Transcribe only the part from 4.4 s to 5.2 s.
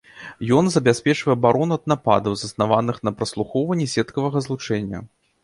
злучэння.